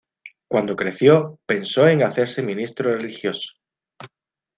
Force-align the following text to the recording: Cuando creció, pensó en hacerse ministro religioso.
Cuando 0.49 0.75
creció, 0.75 1.37
pensó 1.45 1.87
en 1.87 2.01
hacerse 2.01 2.41
ministro 2.41 2.91
religioso. 2.95 3.51